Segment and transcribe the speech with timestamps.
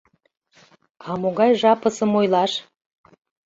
[1.07, 2.51] —А могай жапысым ойлаш?